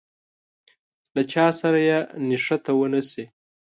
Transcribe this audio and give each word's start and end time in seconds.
له 1.15 1.21
چا 1.31 1.45
سره 1.61 1.79
يې 1.89 1.97
نښته 2.27 2.71
ونه 2.75 3.01
شي. 3.09 3.25